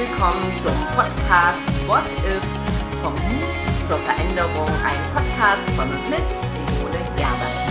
willkommen 0.00 0.56
zum 0.56 0.72
Podcast 0.96 1.60
What 1.86 2.04
If 2.24 2.42
vom 3.02 3.12
Mut 3.12 3.86
zur 3.86 3.98
Veränderung, 3.98 4.66
ein 4.82 5.12
Podcast 5.12 5.68
von 5.76 5.90
und 5.90 6.08
mit 6.08 6.20
Simone 6.20 7.04
Gerber. 7.18 7.69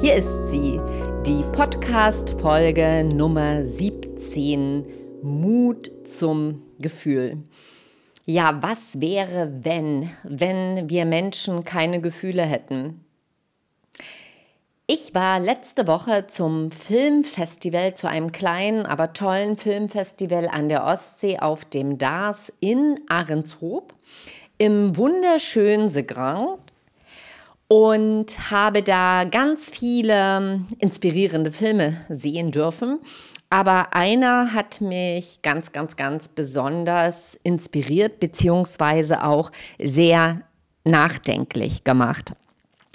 Hier 0.00 0.14
ist 0.14 0.48
sie, 0.48 0.80
die 1.26 1.44
Podcast-Folge 1.52 3.06
Nummer 3.14 3.62
17, 3.62 4.86
Mut 5.22 5.90
zum 6.04 6.62
Gefühl. 6.78 7.42
Ja, 8.24 8.62
was 8.62 9.02
wäre, 9.02 9.52
wenn, 9.62 10.08
wenn 10.22 10.88
wir 10.88 11.04
Menschen 11.04 11.64
keine 11.64 12.00
Gefühle 12.00 12.44
hätten? 12.44 13.04
Ich 14.86 15.14
war 15.14 15.38
letzte 15.38 15.86
Woche 15.86 16.26
zum 16.28 16.70
Filmfestival, 16.70 17.92
zu 17.92 18.08
einem 18.08 18.32
kleinen, 18.32 18.86
aber 18.86 19.12
tollen 19.12 19.58
Filmfestival 19.58 20.48
an 20.48 20.70
der 20.70 20.86
Ostsee 20.86 21.40
auf 21.40 21.66
dem 21.66 21.98
Dars 21.98 22.50
in 22.60 22.98
Ahrenshoop 23.10 23.92
im 24.56 24.96
wunderschönen 24.96 25.90
Segrand 25.90 26.69
und 27.72 28.50
habe 28.50 28.82
da 28.82 29.22
ganz 29.22 29.70
viele 29.70 30.60
inspirierende 30.80 31.52
Filme 31.52 31.98
sehen 32.08 32.50
dürfen. 32.50 32.98
Aber 33.48 33.94
einer 33.94 34.52
hat 34.52 34.80
mich 34.80 35.40
ganz, 35.42 35.70
ganz, 35.70 35.94
ganz 35.94 36.26
besonders 36.26 37.38
inspiriert, 37.44 38.18
beziehungsweise 38.18 39.22
auch 39.22 39.52
sehr 39.78 40.40
nachdenklich 40.82 41.84
gemacht. 41.84 42.32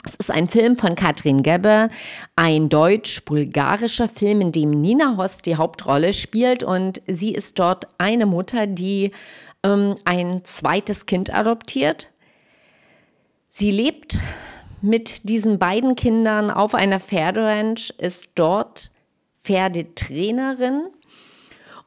Es 0.03 0.16
ist 0.16 0.30
ein 0.30 0.50
Film 0.50 0.75
von 0.75 0.95
Katrin 0.95 1.41
Gebbe, 1.41 1.89
ein 2.35 2.67
deutsch-bulgarischer 2.67 4.09
Film, 4.09 4.41
in 4.41 4.52
dem 4.52 4.72
Nina 4.72 5.16
Hoss 5.16 5.38
die 5.38 5.55
Hauptrolle 5.55 6.11
spielt 6.11 6.63
und 6.63 7.02
sie 7.07 7.33
ist 7.33 7.59
dort 7.59 7.88
eine 7.97 8.25
Mutter, 8.25 8.67
die 8.67 9.11
ähm, 9.63 9.95
ein 10.03 10.41
zweites 10.44 11.05
Kind 11.05 11.33
adoptiert. 11.33 12.09
Sie 13.50 13.72
lebt 13.72 14.19
mit 14.86 15.28
diesen 15.28 15.58
beiden 15.58 15.95
Kindern 15.95 16.52
auf 16.52 16.75
einer 16.75 17.00
Pferderanch, 17.00 17.94
ist 17.97 18.30
dort 18.36 18.91
Pferdetrainerin. 19.41 20.83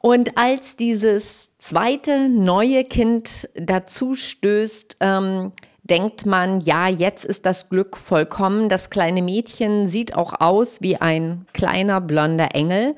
Und 0.01 0.37
als 0.37 0.77
dieses 0.77 1.51
zweite 1.59 2.29
neue 2.29 2.85
Kind 2.85 3.49
dazu 3.55 4.15
stößt, 4.15 4.99
ähm, 5.01 5.53
denkt 5.83 6.27
man, 6.27 6.61
ja, 6.61 6.89
jetzt 6.89 7.25
ist 7.25 7.47
das 7.47 7.69
Glück 7.69 7.97
vollkommen. 7.97 8.69
Das 8.69 8.91
kleine 8.91 9.23
Mädchen 9.23 9.89
sieht 9.89 10.15
auch 10.15 10.41
aus 10.41 10.83
wie 10.83 10.97
ein 10.97 11.47
kleiner 11.53 12.01
blonder 12.01 12.55
Engel. 12.55 12.95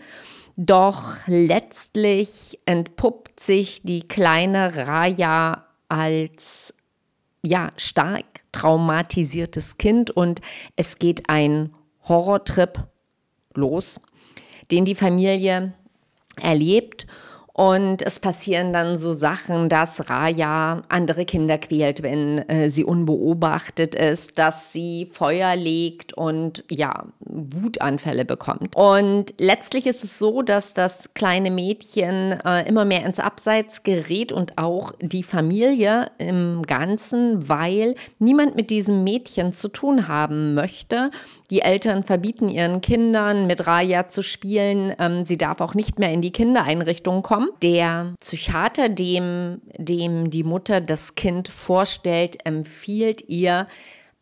Doch 0.57 1.27
letztlich 1.27 2.59
entpuppt 2.67 3.41
sich 3.41 3.83
die 3.83 4.07
kleine 4.07 4.87
Raya 4.87 5.65
als 5.89 6.75
ja, 7.43 7.71
stark 7.77 8.43
traumatisiertes 8.53 9.79
Kind 9.79 10.11
und 10.11 10.41
es 10.77 10.99
geht 10.99 11.29
ein 11.29 11.75
Horrortrip 12.09 12.87
los, 13.55 14.01
den 14.71 14.85
die 14.85 14.95
Familie 14.95 15.75
erlebt. 16.41 17.07
Und 17.61 18.01
es 18.01 18.21
passieren 18.21 18.73
dann 18.73 18.97
so 18.97 19.13
Sachen, 19.13 19.69
dass 19.69 20.09
Raya 20.09 20.81
andere 20.89 21.27
Kinder 21.27 21.59
quält, 21.59 22.03
wenn 22.03 22.39
äh, 22.49 22.71
sie 22.71 22.85
unbeobachtet 22.85 23.95
ist, 23.95 24.39
dass 24.39 24.73
sie 24.73 25.05
Feuer 25.05 25.57
legt 25.57 26.15
und 26.15 26.65
ja, 26.71 27.05
Wutanfälle 27.19 28.25
bekommt. 28.25 28.75
Und 28.77 29.35
letztlich 29.39 29.87
ist 29.87 30.03
es 30.05 30.19
so, 30.19 30.41
dass 30.41 30.73
das 30.73 31.13
kleine 31.13 31.51
Mädchen 31.51 32.33
äh, 32.33 32.67
immer 32.67 32.87
mehr 32.87 33.05
ins 33.05 33.21
Abseits 33.21 33.83
gerät 33.83 34.33
und 34.33 34.57
auch 34.57 34.93
die 34.99 35.23
Familie 35.23 36.11
im 36.17 36.63
Ganzen, 36.67 37.47
weil 37.47 37.95
niemand 38.19 38.57
mit 38.57 38.71
diesem 38.71 39.05
Mädchen 39.05 39.53
zu 39.53 39.69
tun 39.69 40.09
haben 40.09 40.55
möchte. 40.55 41.11
Die 41.51 41.61
Eltern 41.61 42.05
verbieten 42.05 42.49
ihren 42.49 42.81
Kindern, 42.81 43.47
mit 43.47 43.67
Raya 43.67 44.09
zu 44.09 44.23
spielen. 44.23 44.95
Ähm, 44.99 45.25
sie 45.25 45.37
darf 45.37 45.61
auch 45.61 45.75
nicht 45.75 45.99
mehr 45.99 46.11
in 46.11 46.23
die 46.23 46.33
Kindereinrichtung 46.33 47.21
kommen. 47.21 47.50
Der 47.63 48.15
Psychiater, 48.21 48.89
dem, 48.89 49.61
dem 49.77 50.31
die 50.31 50.45
Mutter 50.45 50.81
das 50.81 51.15
Kind 51.15 51.49
vorstellt, 51.49 52.45
empfiehlt 52.45 53.29
ihr, 53.29 53.67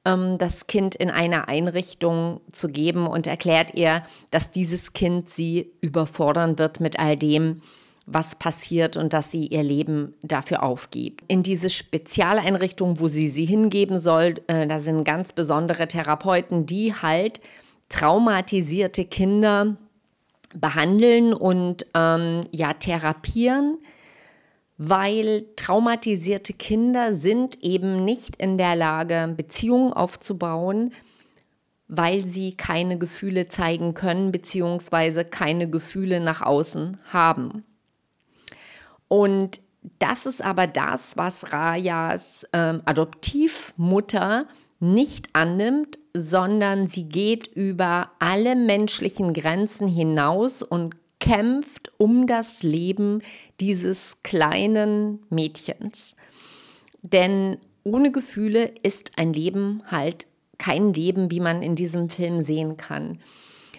ähm, 0.04 0.38
das 0.38 0.66
Kind 0.66 0.94
in 0.94 1.10
eine 1.10 1.48
Einrichtung 1.48 2.40
zu 2.52 2.68
geben 2.68 3.06
und 3.06 3.26
erklärt 3.26 3.74
ihr, 3.74 4.02
dass 4.30 4.50
dieses 4.50 4.92
Kind 4.92 5.28
sie 5.28 5.70
überfordern 5.80 6.58
wird 6.58 6.80
mit 6.80 6.98
all 6.98 7.16
dem, 7.16 7.62
was 8.06 8.36
passiert 8.36 8.96
und 8.96 9.12
dass 9.12 9.30
sie 9.30 9.46
ihr 9.46 9.62
Leben 9.62 10.14
dafür 10.22 10.62
aufgibt. 10.62 11.22
In 11.28 11.42
diese 11.42 11.68
Spezialeinrichtung, 11.68 13.00
wo 13.00 13.08
sie 13.08 13.28
sie 13.28 13.44
hingeben 13.44 14.00
soll, 14.00 14.36
äh, 14.46 14.66
da 14.66 14.80
sind 14.80 15.04
ganz 15.04 15.32
besondere 15.32 15.86
Therapeuten, 15.88 16.64
die 16.64 16.94
halt 16.94 17.40
traumatisierte 17.90 19.04
Kinder 19.04 19.76
behandeln 20.54 21.32
und 21.32 21.86
ähm, 21.94 22.42
ja 22.52 22.72
therapieren, 22.72 23.78
weil 24.76 25.46
traumatisierte 25.56 26.52
Kinder 26.52 27.12
sind 27.12 27.62
eben 27.62 28.04
nicht 28.04 28.36
in 28.36 28.58
der 28.58 28.76
Lage, 28.76 29.34
Beziehungen 29.36 29.92
aufzubauen, 29.92 30.92
weil 31.88 32.26
sie 32.26 32.56
keine 32.56 32.98
Gefühle 32.98 33.48
zeigen 33.48 33.94
können, 33.94 34.30
beziehungsweise 34.30 35.24
keine 35.24 35.68
Gefühle 35.68 36.20
nach 36.20 36.42
außen 36.42 36.98
haben. 37.12 37.64
Und 39.08 39.60
das 39.98 40.26
ist 40.26 40.44
aber 40.44 40.66
das, 40.66 41.16
was 41.16 41.52
Rajas 41.52 42.46
ähm, 42.52 42.82
Adoptivmutter 42.84 44.46
nicht 44.80 45.28
annimmt, 45.32 45.98
sondern 46.14 46.86
sie 46.86 47.04
geht 47.04 47.46
über 47.48 48.10
alle 48.18 48.56
menschlichen 48.56 49.32
Grenzen 49.32 49.88
hinaus 49.88 50.62
und 50.62 50.94
kämpft 51.20 51.92
um 51.98 52.26
das 52.26 52.62
Leben 52.62 53.22
dieses 53.60 54.22
kleinen 54.22 55.20
Mädchens. 55.30 56.14
Denn 57.02 57.58
ohne 57.82 58.12
Gefühle 58.12 58.72
ist 58.82 59.12
ein 59.16 59.32
Leben 59.32 59.82
halt 59.86 60.26
kein 60.58 60.92
Leben, 60.92 61.30
wie 61.30 61.40
man 61.40 61.62
in 61.62 61.74
diesem 61.74 62.08
Film 62.08 62.42
sehen 62.42 62.76
kann. 62.76 63.20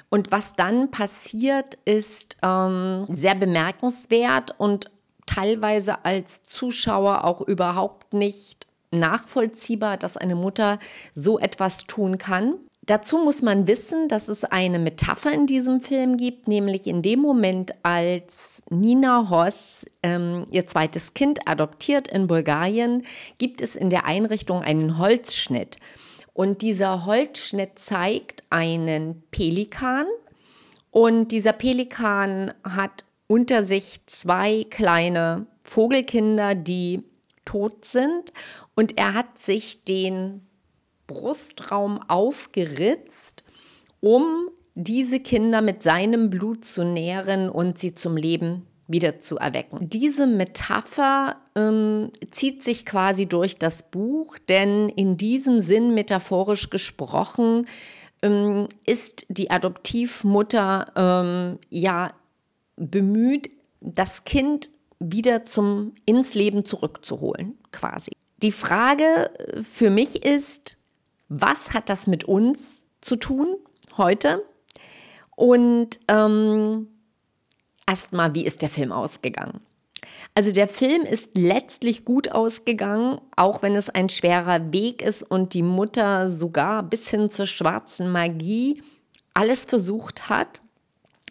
Und 0.10 0.32
was 0.32 0.54
dann 0.54 0.92
passiert, 0.92 1.78
ist 1.86 2.38
ähm, 2.42 3.06
sehr 3.10 3.36
bemerkenswert 3.36 4.56
und 4.58 4.90
teilweise 5.26 6.04
als 6.04 6.44
Zuschauer 6.44 7.24
auch 7.26 7.42
überhaupt 7.42 8.14
nicht 8.14 8.66
nachvollziehbar, 8.92 9.98
dass 9.98 10.18
eine 10.18 10.36
Mutter 10.36 10.80
so 11.16 11.40
etwas 11.40 11.86
tun 11.86 12.18
kann. 12.18 12.56
Dazu 12.90 13.20
muss 13.20 13.44
man 13.44 13.68
wissen, 13.68 14.08
dass 14.08 14.28
es 14.30 14.46
eine 14.46 14.80
Metapher 14.80 15.32
in 15.32 15.46
diesem 15.46 15.80
Film 15.80 16.18
gibt, 16.18 16.48
nämlich 16.48 16.88
in 16.88 17.04
dem 17.04 17.20
Moment, 17.20 17.74
als 17.84 18.64
Nina 18.72 19.30
Hoss 19.30 19.86
ähm, 20.02 20.48
ihr 20.50 20.66
zweites 20.66 21.14
Kind 21.14 21.48
adoptiert 21.48 22.08
in 22.08 22.26
Bulgarien, 22.26 23.04
gibt 23.38 23.62
es 23.62 23.76
in 23.76 23.92
der 23.92 24.06
Einrichtung 24.06 24.64
einen 24.64 24.98
Holzschnitt. 24.98 25.78
Und 26.34 26.64
dieser 26.64 27.06
Holzschnitt 27.06 27.78
zeigt 27.78 28.44
einen 28.50 29.22
Pelikan. 29.30 30.06
Und 30.90 31.32
dieser 31.32 31.54
Pelikan 31.54 32.54
hat 32.64 33.06
unter 33.28 33.64
sich 33.64 34.04
zwei 34.08 34.66
kleine 34.68 35.46
Vogelkinder, 35.62 36.56
die 36.56 37.04
tot 37.46 37.86
sind. 37.86 38.34
Und 38.80 38.98
er 38.98 39.14
hat 39.14 39.38
sich 39.38 39.84
den 39.84 40.40
Brustraum 41.06 42.00
aufgeritzt, 42.08 43.44
um 44.00 44.48
diese 44.74 45.20
Kinder 45.20 45.62
mit 45.62 45.84
seinem 45.84 46.30
Blut 46.30 46.64
zu 46.64 46.86
nähren 46.86 47.50
und 47.50 47.78
sie 47.78 47.94
zum 47.94 48.16
Leben 48.16 48.66
wieder 48.88 49.20
zu 49.20 49.36
erwecken. 49.36 49.90
Diese 49.90 50.28
Metapher 50.28 51.36
ähm, 51.58 52.14
zieht 52.32 52.64
sich 52.64 52.86
quasi 52.86 53.26
durch 53.26 53.58
das 53.58 53.84
Buch, 53.84 54.38
denn 54.48 54.88
in 54.88 55.18
diesem 55.18 55.60
Sinn 55.60 55.94
metaphorisch 55.94 56.70
gesprochen 56.70 57.68
ähm, 58.22 58.70
ist 58.86 59.26
die 59.28 59.52
Adoptivmutter 59.52 60.94
ähm, 60.96 61.60
ja 61.70 62.14
bemüht, 62.78 63.52
das 63.82 64.24
Kind 64.24 64.70
wieder 65.00 65.44
zum, 65.44 65.96
ins 66.06 66.34
Leben 66.34 66.64
zurückzuholen, 66.64 67.58
quasi. 67.74 68.12
Die 68.42 68.54
Frage 68.54 69.32
für 69.70 69.90
mich 69.90 70.24
ist, 70.24 70.78
was 71.28 71.74
hat 71.74 71.90
das 71.90 72.08
mit 72.08 72.24
uns 72.24 72.86
zu 73.02 73.18
tun 73.18 73.58
heute? 73.98 74.44
Und 75.36 76.00
ähm, 76.08 76.88
erstmal, 77.86 78.36
wie 78.36 78.46
ist 78.46 78.62
der 78.62 78.70
Film 78.70 78.94
ausgegangen? 78.94 79.60
Also 80.36 80.54
der 80.54 80.70
Film 80.70 81.02
ist 81.02 81.38
letztlich 81.38 82.06
gut 82.06 82.32
ausgegangen, 82.32 83.20
auch 83.36 83.62
wenn 83.62 83.76
es 83.76 83.90
ein 83.90 84.08
schwerer 84.08 84.72
Weg 84.72 85.02
ist 85.02 85.24
und 85.24 85.54
die 85.54 85.64
Mutter 85.64 86.32
sogar 86.32 86.84
bis 86.84 87.10
hin 87.10 87.30
zur 87.30 87.46
schwarzen 87.46 88.10
Magie 88.10 88.82
alles 89.34 89.66
versucht 89.66 90.30
hat. 90.30 90.62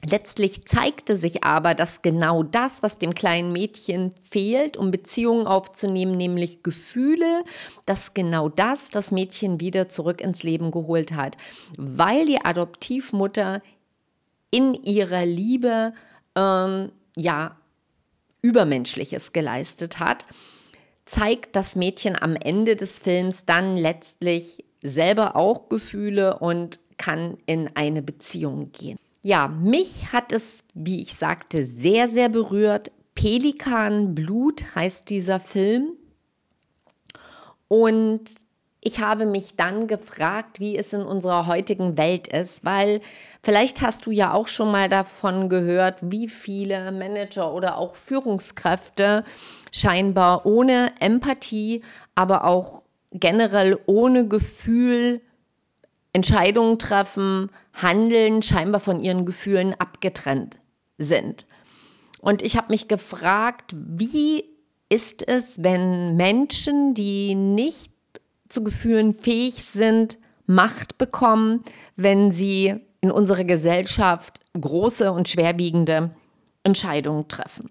Letztlich 0.07 0.65
zeigte 0.65 1.17
sich 1.17 1.43
aber, 1.43 1.75
dass 1.75 2.03
genau 2.03 2.45
das, 2.45 2.83
was 2.83 2.99
dem 2.99 3.15
kleinen 3.15 3.53
Mädchen 3.53 4.13
fehlt, 4.23 4.77
um 4.77 4.93
Beziehungen 4.93 5.47
aufzunehmen, 5.47 6.17
nämlich 6.17 6.63
Gefühle, 6.63 7.45
dass 7.85 8.15
genau 8.15 8.49
das 8.49 8.91
das 8.91 9.11
Mädchen 9.11 9.61
wieder 9.61 9.89
zurück 9.89 10.21
ins 10.21 10.45
Leben 10.45 10.71
geholt 10.71 11.15
hat, 11.15 11.37
weil 11.77 12.27
die 12.27 12.45
Adoptivmutter 12.45 13.61
in 14.51 14.75
ihrer 14.75 15.27
Liebe 15.27 15.93
ähm, 16.37 16.93
ja 17.17 17.57
Übermenschliches 18.41 19.33
geleistet 19.33 19.99
hat, 19.99 20.25
zeigt 21.07 21.57
das 21.57 21.75
Mädchen 21.75 22.21
am 22.21 22.37
Ende 22.37 22.77
des 22.77 23.01
Films 23.01 23.47
dann 23.47 23.77
letztlich 23.77 24.65
selber 24.81 25.35
auch 25.35 25.69
Gefühle 25.69 26.39
und 26.39 26.79
kann 26.99 27.39
in 27.47 27.71
eine 27.75 28.03
Beziehung 28.03 28.71
gehen. 28.71 28.99
Ja, 29.29 29.47
mich 29.47 30.11
hat 30.15 30.33
es, 30.33 30.65
wie 30.73 31.03
ich 31.03 31.15
sagte, 31.15 31.63
sehr, 31.67 32.09
sehr 32.09 32.31
berührt. 32.31 32.91
Pelikanblut 33.15 34.75
heißt 34.75 35.11
dieser 35.11 35.39
Film. 35.39 35.91
Und 37.69 38.23
ich 38.81 39.01
habe 39.01 39.27
mich 39.27 39.55
dann 39.55 39.87
gefragt, 39.87 40.61
wie 40.61 40.79
es 40.79 40.95
in 40.95 41.03
unserer 41.03 41.47
heutigen 41.47 41.99
Welt 41.99 42.29
ist, 42.29 42.65
weil 42.65 43.03
vielleicht 43.43 43.83
hast 43.83 44.07
du 44.07 44.13
ja 44.13 44.33
auch 44.33 44.49
schon 44.49 44.71
mal 44.73 44.89
davon 44.89 45.51
gehört, 45.51 45.99
wie 46.01 46.27
viele 46.27 46.91
Manager 46.91 47.53
oder 47.53 47.77
auch 47.77 47.97
Führungskräfte 47.97 49.25
scheinbar 49.71 50.47
ohne 50.47 50.95
Empathie, 51.01 51.83
aber 52.15 52.45
auch 52.45 52.83
generell 53.13 53.79
ohne 53.85 54.27
Gefühl 54.27 55.21
Entscheidungen 56.15 56.79
treffen, 56.79 57.51
handeln, 57.83 58.43
scheinbar 58.43 58.81
von 58.81 59.01
ihren 59.01 59.25
Gefühlen 59.25 59.75
abgetrennt 59.79 60.59
sind. 60.99 61.47
Und 62.21 62.43
ich 62.43 62.57
habe 62.57 62.69
mich 62.71 62.89
gefragt, 62.89 63.75
wie 63.77 64.45
ist 64.89 65.27
es, 65.27 65.63
wenn 65.63 66.17
Menschen, 66.17 66.95
die 66.95 67.35
nicht 67.35 67.93
zu 68.49 68.65
Gefühlen 68.65 69.15
fähig 69.15 69.65
sind, 69.65 70.19
Macht 70.51 70.97
bekommen, 70.97 71.63
wenn 71.97 72.33
sie 72.33 72.75
in 73.03 73.11
unserer 73.11 73.45
Gesellschaft 73.45 74.41
große 74.59 75.13
und 75.13 75.29
schwerwiegende 75.29 76.13
Entscheidungen 76.63 77.29
treffen. 77.29 77.71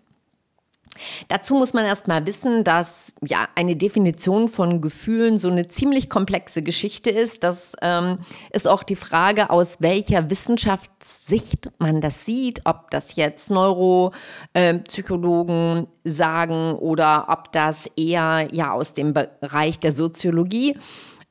Dazu 1.28 1.56
muss 1.56 1.74
man 1.74 1.86
erstmal 1.86 2.26
wissen, 2.26 2.64
dass 2.64 3.14
ja 3.26 3.48
eine 3.56 3.76
Definition 3.76 4.48
von 4.48 4.80
Gefühlen 4.82 5.38
so 5.38 5.50
eine 5.50 5.68
ziemlich 5.68 6.10
komplexe 6.10 6.62
Geschichte 6.62 7.10
ist. 7.10 7.44
Das 7.44 7.74
ähm, 7.82 8.20
ist 8.52 8.66
auch 8.68 8.84
die 8.84 8.96
Frage, 8.96 9.50
aus 9.50 9.78
welcher 9.80 10.30
Wissenschaftssicht 10.30 11.72
man 11.80 12.00
das 12.02 12.26
sieht, 12.26 12.62
ob 12.66 12.92
das 12.92 13.16
jetzt 13.16 13.50
Neuropsychologen 13.50 15.88
äh, 16.04 16.10
sagen 16.10 16.76
oder 16.76 17.26
ob 17.30 17.52
das 17.52 17.88
eher 17.96 18.48
ja 18.52 18.72
aus 18.72 18.94
dem 18.94 19.14
Bereich 19.14 19.80
der 19.80 19.92
Soziologie 19.92 20.78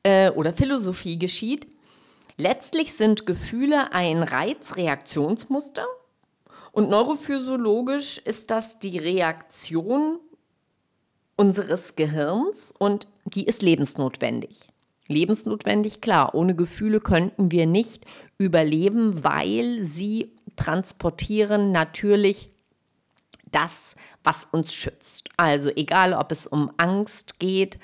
äh, 0.03 0.29
oder 0.31 0.53
Philosophie 0.53 1.17
geschieht. 1.17 1.67
Letztlich 2.37 2.93
sind 2.93 3.25
Gefühle 3.25 3.93
ein 3.93 4.21
Reizreaktionsmuster 4.21 5.85
und 6.77 6.91
neurophysiologisch 6.91 8.19
ist 8.19 8.51
das 8.51 8.77
die 8.77 8.99
Reaktion 8.99 10.19
unseres 11.35 11.95
Gehirns 11.95 12.71
und 12.71 13.07
die 13.25 13.47
ist 13.47 13.63
lebensnotwendig. 13.63 14.69
Lebensnotwendig, 15.07 16.01
klar. 16.01 16.35
Ohne 16.35 16.55
Gefühle 16.55 16.99
könnten 16.99 17.51
wir 17.51 17.65
nicht 17.65 18.05
überleben, 18.37 19.23
weil 19.23 19.85
sie 19.85 20.35
transportieren 20.55 21.71
natürlich 21.71 22.51
das, 23.49 23.95
was 24.23 24.45
uns 24.45 24.71
schützt. 24.71 25.29
Also 25.35 25.71
egal, 25.75 26.13
ob 26.13 26.31
es 26.31 26.45
um 26.45 26.69
Angst 26.77 27.39
geht 27.39 27.79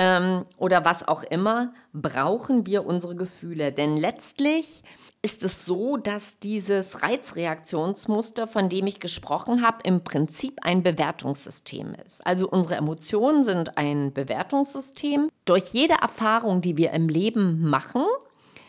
ähm, 0.00 0.46
oder 0.56 0.86
was 0.86 1.06
auch 1.06 1.22
immer, 1.22 1.74
brauchen 1.92 2.64
wir 2.64 2.86
unsere 2.86 3.14
Gefühle. 3.14 3.70
Denn 3.70 3.98
letztlich 3.98 4.82
ist 5.20 5.44
es 5.44 5.66
so, 5.66 5.98
dass 5.98 6.38
dieses 6.38 7.02
Reizreaktionsmuster, 7.02 8.46
von 8.46 8.70
dem 8.70 8.86
ich 8.86 8.98
gesprochen 8.98 9.62
habe, 9.62 9.80
im 9.84 10.02
Prinzip 10.02 10.60
ein 10.62 10.82
Bewertungssystem 10.82 11.94
ist. 12.06 12.26
Also 12.26 12.48
unsere 12.48 12.76
Emotionen 12.76 13.44
sind 13.44 13.76
ein 13.76 14.14
Bewertungssystem. 14.14 15.28
Durch 15.44 15.74
jede 15.74 15.94
Erfahrung, 16.00 16.62
die 16.62 16.78
wir 16.78 16.92
im 16.92 17.10
Leben 17.10 17.68
machen, 17.68 18.04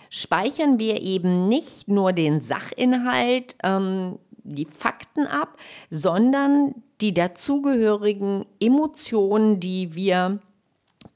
speichern 0.09 0.79
wir 0.79 1.01
eben 1.01 1.47
nicht 1.47 1.87
nur 1.87 2.11
den 2.11 2.41
Sachinhalt, 2.41 3.55
ähm, 3.63 4.19
die 4.43 4.65
Fakten 4.65 5.27
ab, 5.27 5.55
sondern 5.89 6.75
die 6.99 7.13
dazugehörigen 7.13 8.45
Emotionen, 8.59 9.61
die 9.61 9.95
wir 9.95 10.41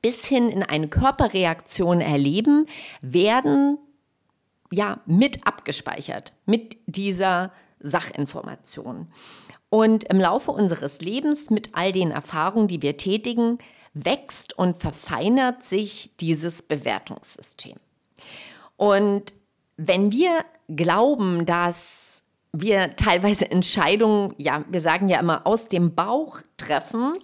bis 0.01 0.25
hin 0.25 0.49
in 0.49 0.63
eine 0.63 0.87
Körperreaktion 0.87 2.01
erleben, 2.01 2.67
werden 3.01 3.77
ja 4.71 4.99
mit 5.05 5.45
abgespeichert 5.45 6.33
mit 6.45 6.77
dieser 6.85 7.51
Sachinformation. 7.79 9.07
Und 9.69 10.05
im 10.05 10.19
Laufe 10.19 10.51
unseres 10.51 11.01
Lebens 11.01 11.49
mit 11.49 11.69
all 11.73 11.91
den 11.91 12.11
Erfahrungen, 12.11 12.67
die 12.67 12.81
wir 12.81 12.97
tätigen, 12.97 13.57
wächst 13.93 14.57
und 14.57 14.77
verfeinert 14.77 15.63
sich 15.63 16.15
dieses 16.17 16.61
Bewertungssystem. 16.61 17.77
Und 18.77 19.33
wenn 19.77 20.11
wir 20.11 20.45
glauben, 20.69 21.45
dass 21.45 22.23
wir 22.51 22.95
teilweise 22.95 23.49
Entscheidungen, 23.49 24.33
ja, 24.37 24.63
wir 24.69 24.81
sagen 24.81 25.09
ja 25.09 25.19
immer 25.19 25.45
aus 25.45 25.67
dem 25.67 25.95
Bauch 25.95 26.39
treffen, 26.57 27.17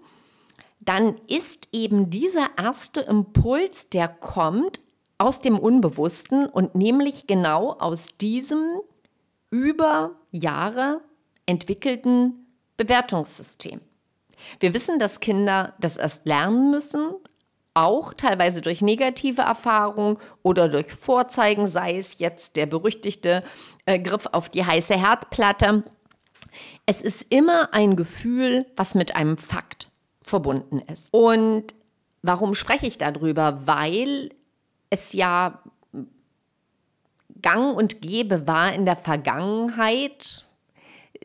dann 0.81 1.16
ist 1.28 1.68
eben 1.72 2.10
dieser 2.10 2.50
erste 2.57 3.01
Impuls, 3.01 3.89
der 3.89 4.07
kommt, 4.07 4.81
aus 5.19 5.38
dem 5.38 5.59
Unbewussten 5.59 6.47
und 6.47 6.73
nämlich 6.73 7.28
genau 7.28 7.73
aus 7.73 8.07
diesem 8.19 8.81
über 9.52 10.16
Jahre 10.31 11.02
entwickelten 11.45 12.47
Bewertungssystem. 12.76 13.81
Wir 14.59 14.73
wissen, 14.73 14.97
dass 14.97 15.19
Kinder 15.19 15.76
das 15.80 15.97
erst 15.97 16.26
lernen 16.26 16.71
müssen, 16.71 17.11
auch 17.76 18.16
teilweise 18.16 18.61
durch 18.61 18.81
negative 18.81 19.44
Erfahrungen 19.44 20.18
oder 20.42 20.68
durch 20.68 20.92
Vorzeigen, 20.92 21.68
sei 21.68 22.00
es 22.00 22.18
jetzt 22.18 22.56
der 22.56 22.66
berüchtigte 22.66 23.44
äh, 23.85 24.00
Griff 24.00 24.28
auf 24.31 24.50
die 24.50 24.66
heiße 24.66 24.97
Herdplatte. 24.97 25.83
Es 26.88 27.04
ist 27.04 27.28
immer 27.30 27.76
ein 27.76 27.95
Gefühl, 27.95 28.66
was 28.76 28.95
mit 28.95 29.16
einem 29.16 29.38
Fakt 29.38 29.91
verbunden 30.31 30.80
ist. 30.80 31.09
Und 31.11 31.76
warum 32.23 32.56
spreche 32.56 32.88
ich 32.88 32.97
darüber? 32.97 33.68
Weil 33.68 34.31
es 34.90 35.14
ja 35.14 35.61
gang 37.42 37.76
und 37.76 38.02
gäbe 38.02 38.47
war 38.47 38.73
in 38.73 38.85
der 38.85 38.95
Vergangenheit, 38.95 40.45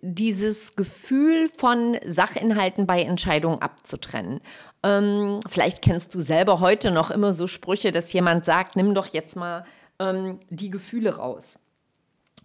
dieses 0.03 0.77
Gefühl 0.77 1.49
von 1.49 1.97
Sachinhalten 2.05 2.87
bei 2.87 3.03
Entscheidungen 3.03 3.61
abzutrennen. 3.61 4.41
Ähm, 4.83 5.41
vielleicht 5.49 5.81
kennst 5.83 6.15
du 6.15 6.21
selber 6.21 6.61
heute 6.61 6.91
noch 6.91 7.11
immer 7.11 7.33
so 7.33 7.47
Sprüche, 7.47 7.93
dass 7.93 8.13
jemand 8.13 8.45
sagt, 8.45 8.77
nimm 8.77 8.95
doch 8.95 9.07
jetzt 9.07 9.37
mal 9.37 9.65
ähm, 9.99 10.39
die 10.51 10.71
Gefühle 10.71 11.17
raus. 11.17 11.59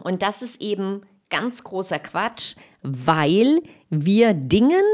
Und 0.02 0.22
das 0.22 0.42
ist 0.42 0.60
eben 0.60 1.02
ganz 1.28 1.62
großer 1.62 1.98
Quatsch, 1.98 2.56
weil 2.82 3.60
wir 3.90 4.34
Dingen 4.34 4.84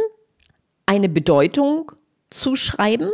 eine 0.88 1.08
Bedeutung 1.10 1.92
zuschreiben 2.30 3.10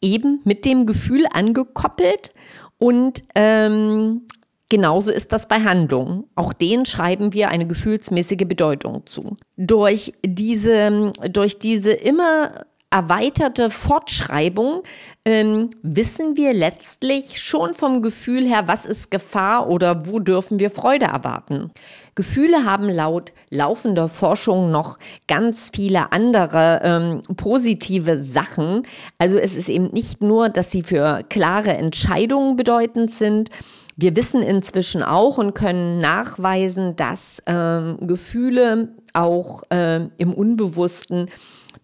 eben 0.00 0.40
mit 0.44 0.64
dem 0.64 0.86
Gefühl 0.86 1.26
angekoppelt 1.32 2.34
und 2.78 3.24
ähm, 3.34 4.22
genauso 4.68 5.12
ist 5.12 5.32
das 5.32 5.48
bei 5.48 5.60
Handlungen. 5.60 6.24
Auch 6.34 6.52
denen 6.52 6.84
schreiben 6.84 7.32
wir 7.32 7.48
eine 7.48 7.66
gefühlsmäßige 7.66 8.46
Bedeutung 8.46 9.06
zu. 9.06 9.36
Durch 9.56 10.12
diese, 10.24 11.12
durch 11.30 11.58
diese 11.58 11.92
immer 11.92 12.66
erweiterte 12.90 13.70
Fortschreibung 13.70 14.82
ähm, 15.24 15.70
wissen 15.82 16.36
wir 16.36 16.52
letztlich 16.52 17.40
schon 17.40 17.74
vom 17.74 18.02
Gefühl 18.02 18.46
her, 18.46 18.68
was 18.68 18.84
ist 18.84 19.10
Gefahr 19.10 19.68
oder 19.68 20.06
wo 20.06 20.20
dürfen 20.20 20.60
wir 20.60 20.70
Freude 20.70 21.06
erwarten. 21.06 21.72
Gefühle 22.14 22.64
haben 22.64 22.88
laut 22.88 23.32
laufender 23.50 24.08
Forschung 24.08 24.70
noch 24.70 24.98
ganz 25.26 25.70
viele 25.74 26.12
andere 26.12 26.80
ähm, 26.82 27.22
positive 27.36 28.22
Sachen. 28.22 28.86
Also 29.18 29.38
es 29.38 29.56
ist 29.56 29.68
eben 29.68 29.90
nicht 29.92 30.22
nur, 30.22 30.48
dass 30.48 30.70
sie 30.70 30.82
für 30.82 31.24
klare 31.28 31.74
Entscheidungen 31.74 32.56
bedeutend 32.56 33.10
sind, 33.10 33.50
wir 33.96 34.16
wissen 34.16 34.42
inzwischen 34.42 35.02
auch 35.02 35.38
und 35.38 35.54
können 35.54 35.98
nachweisen, 35.98 36.96
dass 36.96 37.42
ähm, 37.46 37.98
Gefühle 38.00 38.88
auch 39.12 39.62
äh, 39.70 40.08
im 40.18 40.34
Unbewussten 40.34 41.30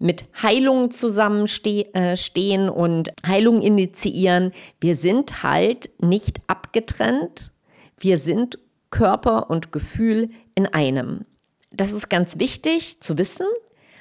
mit 0.00 0.24
Heilung 0.42 0.90
zusammenstehen 0.90 1.88
äh, 1.94 2.70
und 2.70 3.10
Heilung 3.24 3.62
initiieren. 3.62 4.52
Wir 4.80 4.96
sind 4.96 5.42
halt 5.42 5.90
nicht 6.00 6.38
abgetrennt. 6.48 7.52
Wir 7.98 8.18
sind 8.18 8.58
Körper 8.90 9.50
und 9.50 9.72
Gefühl 9.72 10.30
in 10.54 10.66
einem. 10.66 11.24
Das 11.70 11.92
ist 11.92 12.10
ganz 12.10 12.38
wichtig 12.38 13.00
zu 13.00 13.18
wissen, 13.18 13.46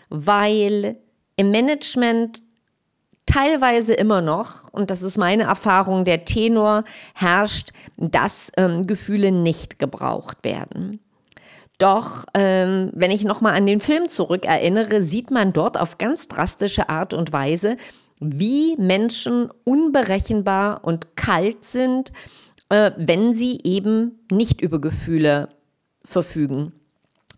weil 0.10 0.98
im 1.36 1.52
Management 1.52 2.42
teilweise 3.26 3.94
immer 3.94 4.22
noch, 4.22 4.68
und 4.72 4.90
das 4.90 5.02
ist 5.02 5.18
meine 5.18 5.44
Erfahrung, 5.44 6.04
der 6.04 6.26
Tenor 6.26 6.84
herrscht, 7.14 7.70
dass 7.98 8.52
ähm, 8.58 8.88
Gefühle 8.88 9.32
nicht 9.32 9.78
gebraucht 9.78 10.44
werden. 10.44 11.00
Doch 11.78 12.26
ähm, 12.34 12.92
wenn 12.94 13.12
ich 13.12 13.24
nochmal 13.24 13.56
an 13.56 13.66
den 13.66 13.80
Film 13.80 14.10
zurückerinnere, 14.10 15.02
sieht 15.02 15.32
man 15.32 15.54
dort 15.54 15.80
auf 15.80 15.98
ganz 15.98 16.28
drastische 16.28 16.90
Art 16.90 17.14
und 17.14 17.32
Weise, 17.32 17.78
wie 18.20 18.76
Menschen 18.78 19.50
unberechenbar 19.64 20.84
und 20.84 21.16
kalt 21.16 21.64
sind, 21.64 22.12
äh, 22.70 22.92
wenn 22.98 23.34
sie 23.34 23.60
eben 23.64 24.20
nicht 24.32 24.62
über 24.62 24.80
Gefühle 24.80 25.50
verfügen. 26.06 26.74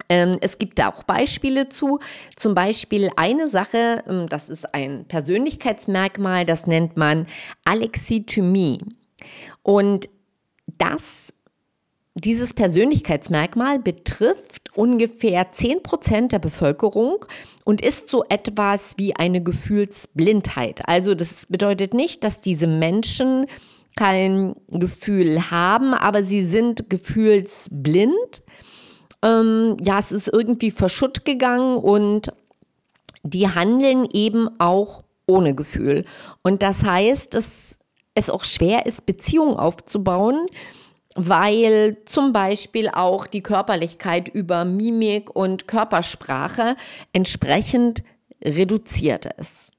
Ähm, 0.10 0.38
es 0.42 0.58
gibt 0.58 0.80
da 0.80 0.90
auch 0.90 1.04
Beispiele 1.04 1.70
zu. 1.70 2.00
Zum 2.36 2.54
Beispiel 2.54 3.10
eine 3.16 3.48
Sache, 3.48 4.04
ähm, 4.08 4.28
das 4.28 4.50
ist 4.50 4.74
ein 4.74 5.06
Persönlichkeitsmerkmal, 5.08 6.46
das 6.46 6.68
nennt 6.68 6.98
man 6.98 7.28
Alexithymie. 7.66 8.80
Und 9.64 10.10
das, 10.78 11.34
dieses 12.16 12.54
Persönlichkeitsmerkmal 12.54 13.80
betrifft 13.80 14.76
ungefähr 14.76 15.52
10 15.52 15.84
Prozent 15.84 16.32
der 16.32 16.40
Bevölkerung 16.40 17.26
und 17.64 17.82
ist 17.82 18.08
so 18.08 18.24
etwas 18.28 18.94
wie 18.98 19.16
eine 19.16 19.42
Gefühlsblindheit. 19.42 20.88
Also 20.88 21.16
das 21.16 21.46
bedeutet 21.48 21.94
nicht, 21.94 22.24
dass 22.24 22.42
diese 22.42 22.68
Menschen 22.68 23.46
kein 23.96 24.56
Gefühl 24.70 25.52
haben, 25.52 25.94
aber 25.94 26.24
sie 26.24 26.44
sind 26.44 26.90
gefühlsblind 26.90 28.44
ähm, 29.24 29.78
ja, 29.82 30.00
es 30.00 30.12
ist 30.12 30.28
irgendwie 30.28 30.72
verschutt 30.72 31.26
gegangen 31.26 31.78
und 31.78 32.34
die 33.24 33.48
handeln 33.50 34.08
eben 34.12 34.50
auch 34.60 35.04
ohne 35.28 35.54
Gefühl. 35.54 36.06
Und 36.42 36.64
das 36.64 36.84
heißt, 36.84 37.34
dass 37.34 37.80
es 38.16 38.30
auch 38.30 38.44
schwer 38.44 38.86
ist, 38.86 39.06
Beziehungen 39.06 39.56
aufzubauen, 39.56 40.46
weil 41.16 41.98
zum 42.06 42.34
Beispiel 42.34 42.90
auch 42.90 43.28
die 43.28 43.44
Körperlichkeit 43.44 44.28
über 44.28 44.66
Mimik 44.66 45.36
und 45.36 45.68
Körpersprache 45.68 46.76
entsprechend 47.14 48.04
reduziert 48.44 49.28
ist. 49.38 49.74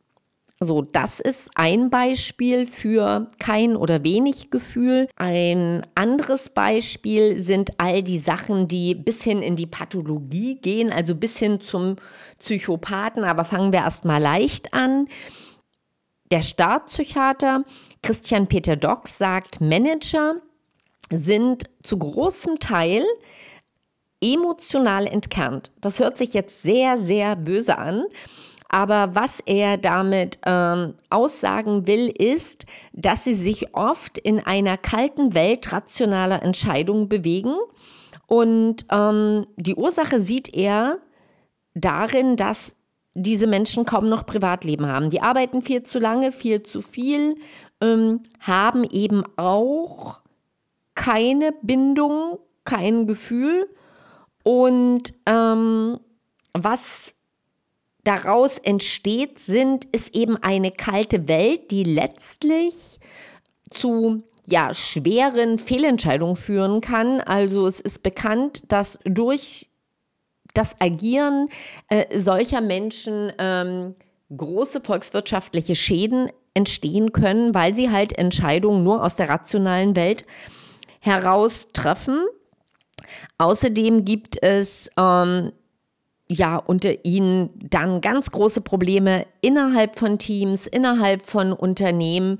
So, 0.64 0.83
das 0.83 1.21
ist 1.21 1.50
ein 1.54 1.90
Beispiel 1.90 2.66
für 2.66 3.26
kein 3.38 3.76
oder 3.76 4.04
wenig 4.04 4.50
Gefühl. 4.50 5.09
Ein 5.16 5.87
anderes 5.95 6.50
Beispiel 6.50 7.38
sind 7.38 7.73
all 7.78 8.02
die 8.02 8.19
Sachen, 8.19 8.69
die 8.69 8.95
bis 8.95 9.23
hin 9.23 9.42
in 9.42 9.57
die 9.57 9.66
Pathologie 9.66 10.57
gehen, 10.57 10.92
also 10.92 11.14
bis 11.14 11.38
hin 11.38 11.61
zum 11.61 11.97
Psychopathen. 12.38 13.25
Aber 13.25 13.45
fangen 13.45 13.73
wir 13.73 13.81
erstmal 13.81 14.21
leicht 14.21 14.73
an. 14.73 15.09
Der 16.31 16.42
Startpsychiater 16.42 17.64
Christian 18.02 18.47
Peter 18.47 18.76
Dox 18.76 19.19
sagt, 19.19 19.61
Manager 19.61 20.37
sind 21.11 21.64
zu 21.83 21.99
großem 21.99 22.59
Teil 22.59 23.04
emotional 24.23 25.07
entkernt. 25.07 25.73
Das 25.81 25.99
hört 25.99 26.16
sich 26.16 26.33
jetzt 26.33 26.62
sehr, 26.62 26.97
sehr 26.97 27.37
böse 27.37 27.76
an. 27.76 28.04
Aber 28.72 29.14
was 29.14 29.40
er 29.44 29.76
damit 29.76 30.38
ähm, 30.46 30.94
aussagen 31.10 31.86
will, 31.86 32.08
ist, 32.08 32.64
dass 32.94 33.22
sie 33.22 33.34
sich 33.34 33.74
oft 33.74 34.16
in 34.16 34.40
einer 34.40 34.78
kalten 34.78 35.34
Welt 35.34 35.70
rationaler 35.72 36.42
Entscheidungen 36.42 37.06
bewegen. 37.06 37.54
Und 38.26 38.86
ähm, 38.90 39.46
die 39.56 39.74
Ursache 39.74 40.22
sieht 40.22 40.54
er 40.54 40.98
darin, 41.74 42.36
dass 42.36 42.74
diese 43.12 43.46
Menschen 43.46 43.84
kaum 43.84 44.08
noch 44.08 44.24
Privatleben 44.24 44.86
haben. 44.86 45.10
Die 45.10 45.20
arbeiten 45.20 45.60
viel 45.60 45.82
zu 45.82 45.98
lange, 45.98 46.32
viel 46.32 46.62
zu 46.62 46.80
viel, 46.80 47.36
ähm, 47.82 48.20
haben 48.40 48.84
eben 48.84 49.22
auch 49.36 50.20
keine 50.94 51.52
Bindung, 51.60 52.38
kein 52.64 53.06
Gefühl. 53.06 53.68
Und 54.44 55.12
ähm, 55.26 56.00
was 56.54 57.14
daraus 58.04 58.59
entsteht, 58.59 59.38
sind, 59.38 59.85
ist 59.87 60.14
eben 60.14 60.37
eine 60.37 60.73
kalte 60.73 61.28
Welt, 61.28 61.71
die 61.71 61.85
letztlich 61.85 62.99
zu 63.71 64.23
ja, 64.47 64.75
schweren 64.75 65.59
Fehlentscheidungen 65.59 66.37
führen 66.37 66.80
kann. 66.80 67.21
Also 67.21 67.66
es 67.66 67.80
ist 67.80 68.02
bekannt, 68.02 68.64
dass 68.68 68.99
durch 69.04 69.68
das 70.54 70.80
Agieren 70.80 71.49
äh, 71.88 72.18
solcher 72.18 72.61
Menschen 72.61 73.32
ähm, 73.38 73.94
große 74.37 74.80
volkswirtschaftliche 74.80 75.75
Schäden 75.75 76.30
entstehen 76.54 77.12
können, 77.12 77.54
weil 77.54 77.75
sie 77.75 77.90
halt 77.90 78.18
Entscheidungen 78.18 78.85
nur 78.85 79.02
aus 79.02 79.16
der 79.16 79.28
rationalen 79.28 79.97
Welt 79.97 80.26
heraus 81.00 81.68
treffen. 81.73 82.21
Außerdem 83.38 84.04
gibt 84.04 84.42
es 84.42 84.90
ähm, 84.99 85.52
ja 86.32 86.56
unter 86.56 87.04
ihnen 87.04 87.50
dann 87.70 88.00
ganz 88.00 88.30
große 88.30 88.60
Probleme 88.60 89.26
innerhalb 89.40 89.98
von 89.98 90.18
Teams, 90.18 90.66
innerhalb 90.66 91.26
von 91.26 91.52
Unternehmen. 91.52 92.38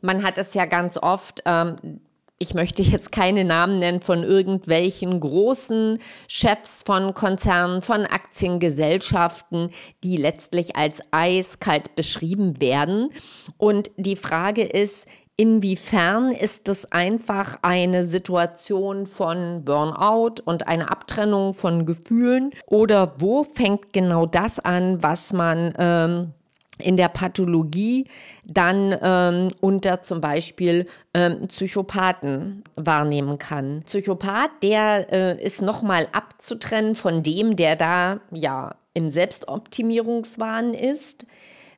Man 0.00 0.22
hat 0.22 0.38
es 0.38 0.54
ja 0.54 0.64
ganz 0.64 0.98
oft, 0.98 1.42
ähm, 1.46 2.00
ich 2.38 2.54
möchte 2.54 2.82
jetzt 2.82 3.12
keine 3.12 3.44
Namen 3.44 3.78
nennen 3.78 4.02
von 4.02 4.24
irgendwelchen 4.24 5.20
großen 5.20 5.98
Chefs 6.26 6.82
von 6.84 7.14
Konzernen, 7.14 7.82
von 7.82 8.04
Aktiengesellschaften, 8.04 9.70
die 10.02 10.16
letztlich 10.16 10.74
als 10.74 11.02
eiskalt 11.12 11.94
beschrieben 11.94 12.60
werden. 12.60 13.10
Und 13.58 13.92
die 13.96 14.16
Frage 14.16 14.64
ist, 14.64 15.06
Inwiefern 15.42 16.30
ist 16.30 16.68
es 16.68 16.92
einfach 16.92 17.58
eine 17.62 18.04
Situation 18.04 19.08
von 19.08 19.64
Burnout 19.64 20.34
und 20.44 20.68
eine 20.68 20.88
Abtrennung 20.88 21.52
von 21.52 21.84
Gefühlen? 21.84 22.52
Oder 22.66 23.14
wo 23.18 23.42
fängt 23.42 23.92
genau 23.92 24.24
das 24.24 24.60
an, 24.60 25.02
was 25.02 25.32
man 25.32 25.74
ähm, 25.78 26.32
in 26.78 26.96
der 26.96 27.08
Pathologie 27.08 28.06
dann 28.44 28.96
ähm, 29.02 29.48
unter 29.60 30.00
zum 30.00 30.20
Beispiel 30.20 30.86
ähm, 31.12 31.48
Psychopathen 31.48 32.62
wahrnehmen 32.76 33.36
kann. 33.38 33.82
Psychopath, 33.84 34.50
der 34.62 35.12
äh, 35.12 35.44
ist 35.44 35.60
nochmal 35.60 36.06
abzutrennen 36.12 36.94
von 36.94 37.24
dem, 37.24 37.56
der 37.56 37.74
da 37.74 38.20
ja 38.30 38.76
im 38.94 39.08
Selbstoptimierungswahn 39.08 40.72
ist 40.72 41.26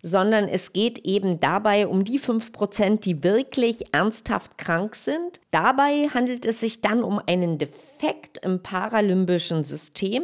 sondern 0.05 0.49
es 0.49 0.75
geht 0.75 0.99
eben 0.99 1.41
dabei 1.41 1.89
um 1.89 2.05
die 2.05 2.21
5%, 2.21 3.01
die 3.01 3.25
wirklich 3.25 3.95
ernsthaft 3.95 4.59
krank 4.59 4.97
sind. 4.97 5.41
Dabei 5.51 6.09
handelt 6.13 6.45
es 6.45 6.61
sich 6.61 6.83
dann 6.83 7.03
um 7.03 7.19
einen 7.27 7.57
Defekt 7.57 8.39
im 8.45 8.63
paralymbischen 8.63 9.65
System. 9.65 10.23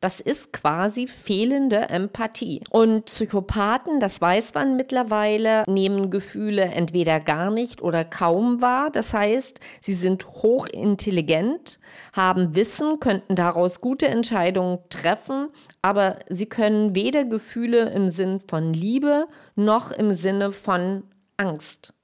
Das 0.00 0.20
ist 0.20 0.52
quasi 0.52 1.06
fehlende 1.06 1.88
Empathie. 1.88 2.62
Und 2.70 3.06
Psychopathen, 3.06 3.98
das 3.98 4.20
weiß 4.20 4.52
man 4.52 4.76
mittlerweile, 4.76 5.64
nehmen 5.66 6.10
Gefühle 6.10 6.62
entweder 6.62 7.18
gar 7.18 7.50
nicht 7.50 7.80
oder 7.80 8.04
kaum 8.04 8.60
wahr. 8.60 8.90
Das 8.90 9.14
heißt, 9.14 9.58
sie 9.80 9.94
sind 9.94 10.26
hochintelligent, 10.26 11.80
haben 12.12 12.54
Wissen, 12.54 13.00
könnten 13.00 13.36
daraus 13.36 13.80
gute 13.80 14.08
Entscheidungen 14.08 14.80
treffen, 14.90 15.48
aber 15.80 16.18
sie 16.28 16.46
können 16.46 16.94
weder 16.94 17.24
Gefühle 17.24 17.90
im 17.90 18.08
Sinn 18.08 18.40
von 18.40 18.74
Liebe 18.74 19.26
noch 19.54 19.92
im 19.92 20.10
Sinne 20.10 20.52
von 20.52 21.04
Angst 21.38 21.94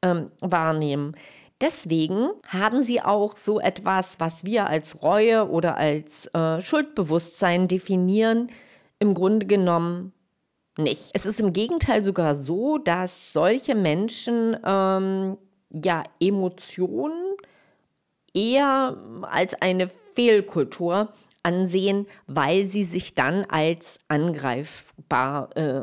ähm, 0.00 0.30
wahrnehmen. 0.40 1.14
Deswegen 1.62 2.30
haben 2.48 2.82
sie 2.82 3.00
auch 3.00 3.36
so 3.36 3.60
etwas, 3.60 4.18
was 4.18 4.44
wir 4.44 4.66
als 4.66 5.02
Reue 5.02 5.48
oder 5.48 5.76
als 5.76 6.26
äh, 6.34 6.60
Schuldbewusstsein 6.60 7.68
definieren, 7.68 8.50
im 8.98 9.14
Grunde 9.14 9.46
genommen 9.46 10.12
nicht. 10.76 11.10
Es 11.12 11.24
ist 11.24 11.40
im 11.40 11.52
Gegenteil 11.52 12.04
sogar 12.04 12.34
so, 12.34 12.78
dass 12.78 13.32
solche 13.32 13.76
Menschen 13.76 14.56
ähm, 14.64 15.38
ja 15.70 16.02
Emotionen 16.20 17.36
eher 18.34 18.96
als 19.22 19.54
eine 19.62 19.88
Fehlkultur 20.14 21.12
ansehen, 21.44 22.06
weil 22.26 22.66
sie 22.66 22.84
sich 22.84 23.14
dann 23.14 23.44
als 23.44 24.00
angreifbar 24.08 25.56
äh, 25.56 25.82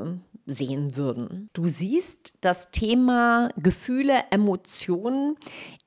sehen 0.53 0.95
würden. 0.95 1.49
Du 1.53 1.67
siehst, 1.67 2.33
das 2.41 2.71
Thema 2.71 3.49
Gefühle, 3.57 4.23
Emotionen 4.31 5.35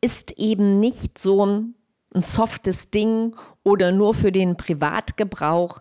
ist 0.01 0.33
eben 0.39 0.81
nicht 0.81 1.19
so 1.19 1.45
ein 1.45 1.75
softes 2.15 2.91
Ding 2.91 3.37
oder 3.65 3.93
nur 3.93 4.15
für 4.15 4.33
den 4.33 4.57
Privatgebrauch. 4.57 5.81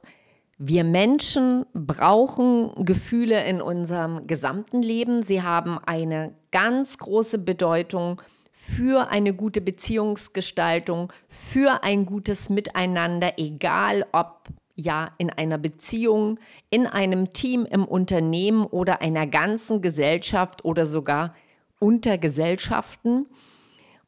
Wir 0.57 0.83
Menschen 0.83 1.65
brauchen 1.73 2.71
Gefühle 2.85 3.43
in 3.45 3.61
unserem 3.61 4.27
gesamten 4.27 4.81
Leben. 4.81 5.23
Sie 5.23 5.41
haben 5.41 5.79
eine 5.79 6.35
ganz 6.51 6.97
große 6.97 7.39
Bedeutung 7.39 8.21
für 8.51 9.09
eine 9.09 9.33
gute 9.33 9.59
Beziehungsgestaltung, 9.59 11.11
für 11.29 11.83
ein 11.83 12.05
gutes 12.05 12.49
Miteinander, 12.51 13.33
egal 13.37 14.05
ob 14.11 14.49
ja 14.81 15.11
in 15.17 15.29
einer 15.29 15.57
Beziehung, 15.57 16.39
in 16.69 16.87
einem 16.87 17.31
Team, 17.31 17.65
im 17.65 17.85
Unternehmen 17.85 18.65
oder 18.65 19.01
einer 19.01 19.27
ganzen 19.27 19.81
Gesellschaft 19.81 20.65
oder 20.65 20.85
sogar 20.85 21.35
unter 21.79 22.17
Gesellschaften. 22.17 23.27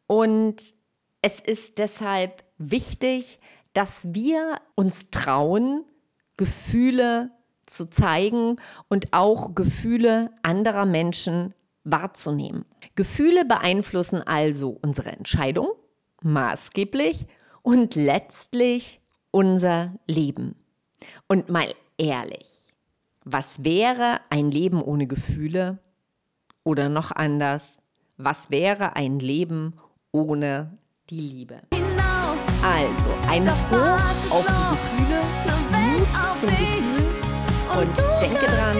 Und 0.07 0.75
es 1.21 1.39
ist 1.39 1.77
deshalb 1.77 2.43
wichtig, 2.57 3.39
dass 3.73 4.07
wir 4.13 4.57
uns 4.75 5.09
trauen, 5.09 5.85
Gefühle 6.37 7.31
zu 7.65 7.89
zeigen 7.89 8.57
und 8.89 9.13
auch 9.13 9.55
Gefühle 9.55 10.31
anderer 10.43 10.85
Menschen 10.85 11.53
wahrzunehmen. 11.83 12.65
Gefühle 12.95 13.45
beeinflussen 13.45 14.21
also 14.21 14.77
unsere 14.81 15.11
Entscheidung 15.11 15.69
maßgeblich 16.21 17.27
und 17.61 17.95
letztlich 17.95 19.01
unser 19.31 19.93
Leben. 20.07 20.55
Und 21.27 21.49
mal 21.49 21.67
ehrlich, 21.97 22.47
was 23.25 23.63
wäre 23.63 24.19
ein 24.29 24.51
Leben 24.51 24.81
ohne 24.81 25.07
Gefühle? 25.07 25.79
Oder 26.63 26.89
noch 26.89 27.11
anders, 27.11 27.79
was 28.17 28.49
wäre 28.49 28.95
ein 28.95 29.19
Leben 29.19 29.73
ohne 30.11 30.77
die 31.09 31.19
Liebe? 31.19 31.61
Also, 32.63 33.13
ein 33.27 33.49
Hoch 33.69 33.99
auf 34.31 34.45
die 34.45 34.71
Gefühle, 34.71 35.21
Mut 35.71 36.07
zum 36.39 36.49
Gefühl 36.49 37.03
und 37.77 37.91
denke 38.21 38.45
dran, 38.45 38.77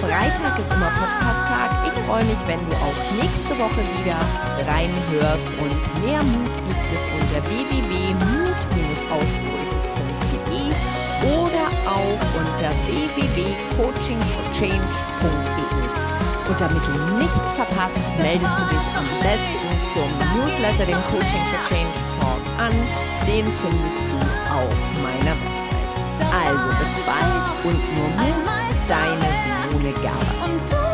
Freitag 0.00 0.58
ist 0.58 0.72
immer 0.72 0.90
Podcast-Tag. 0.90 1.70
Ich 1.86 1.92
freue 2.04 2.24
mich, 2.24 2.38
wenn 2.46 2.60
du 2.60 2.72
auch 2.76 2.96
nächste 3.20 3.58
Woche 3.58 3.82
wieder 3.98 4.18
reinhörst 4.70 5.48
und 5.60 5.74
mehr 6.04 6.22
Mut 6.22 6.54
gibt 6.64 6.92
es 6.92 7.02
unter 7.12 7.42
www.mut-ausbrüche.de 7.48 9.65
auf 11.96 12.20
unter 12.36 12.70
www.coachingforchange.de. 12.86 15.86
Und 16.48 16.60
damit 16.60 16.86
du 16.86 16.92
nichts 17.16 17.54
verpasst, 17.56 17.98
meldest 18.18 18.44
du 18.44 18.64
dich 18.70 18.86
am 18.94 19.04
besten 19.24 19.68
zum 19.92 20.08
Newsletter, 20.36 20.86
den 20.86 21.02
Coaching 21.10 21.44
for 21.50 21.60
Change 21.68 21.98
Talk 22.20 22.44
an. 22.58 22.72
Den 23.26 23.46
findest 23.60 24.00
du 24.10 24.16
auf 24.54 24.76
meiner 25.02 25.34
Website. 25.40 25.66
Also 26.46 26.68
bis 26.78 26.94
bald 27.04 27.44
und 27.64 27.80
nur 27.96 28.10
mit, 28.22 28.38
deiner 28.88 29.32
Simone 29.42 29.92
Gerber. 30.00 30.85